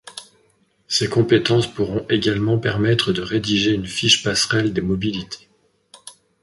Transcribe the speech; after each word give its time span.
Ces 0.87 1.07
compétences 1.07 1.71
pourront 1.71 2.07
également 2.09 2.57
permettre 2.57 3.13
de 3.13 3.21
rédiger 3.21 3.69
une 3.73 3.85
fiche 3.85 4.23
passerelle 4.23 4.73
des 4.73 4.81
mobilités. 4.81 5.47